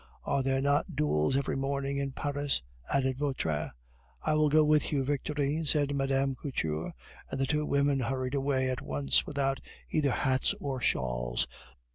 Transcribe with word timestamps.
"Are 0.23 0.41
there 0.41 0.63
not 0.63 0.95
duels 0.95 1.37
every 1.37 1.55
morning 1.55 1.99
in 1.99 2.11
Paris?" 2.11 2.63
added 2.91 3.19
Vautrin. 3.19 3.69
"I 4.23 4.33
will 4.33 4.49
go 4.49 4.65
with 4.65 4.91
you, 4.91 5.03
Victorine," 5.03 5.63
said 5.63 5.93
Mme. 5.93 6.33
Couture, 6.41 6.91
and 7.29 7.39
the 7.39 7.45
two 7.45 7.67
women 7.67 7.99
hurried 7.99 8.33
away 8.33 8.67
at 8.71 8.81
once 8.81 9.27
without 9.27 9.59
either 9.91 10.09
hats 10.09 10.55
or 10.59 10.81
shawls. 10.81 11.45